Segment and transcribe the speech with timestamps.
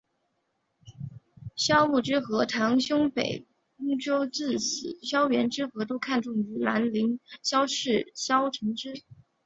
[1.55, 3.45] 萧摹之和堂兄北
[3.79, 8.95] 兖州刺史萧源之都很看重同出兰陵萧氏的萧承之。